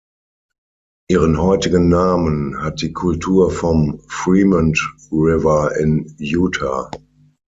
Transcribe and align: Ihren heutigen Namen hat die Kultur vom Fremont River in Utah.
Ihren 1.11 1.39
heutigen 1.39 1.87
Namen 1.89 2.59
hat 2.63 2.81
die 2.81 2.91
Kultur 2.91 3.51
vom 3.51 3.99
Fremont 4.07 4.79
River 5.11 5.75
in 5.77 6.11
Utah. 6.17 6.89